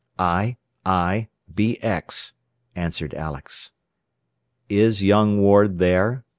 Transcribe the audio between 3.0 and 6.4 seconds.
Alex. "Is young Ward there?"